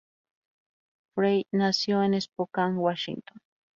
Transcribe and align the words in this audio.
Fry 1.13 1.45
nació 1.51 2.01
en 2.01 2.15
Spokane, 2.19 2.79
Washington. 2.79 3.37